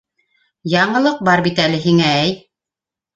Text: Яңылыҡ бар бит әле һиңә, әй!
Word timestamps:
Яңылыҡ 0.71 1.19
бар 1.29 1.43
бит 1.47 1.61
әле 1.65 1.83
һиңә, 1.83 2.07
әй! 2.23 2.33